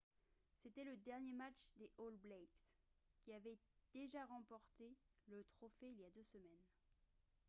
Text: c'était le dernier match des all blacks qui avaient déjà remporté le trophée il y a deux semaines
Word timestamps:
c'était 0.55 0.83
le 0.83 0.97
dernier 0.97 1.31
match 1.31 1.73
des 1.77 1.91
all 1.99 2.17
blacks 2.23 2.71
qui 3.19 3.35
avaient 3.35 3.59
déjà 3.93 4.25
remporté 4.25 4.95
le 5.27 5.43
trophée 5.43 5.91
il 5.91 5.99
y 5.99 6.05
a 6.05 6.09
deux 6.09 6.23
semaines 6.23 6.63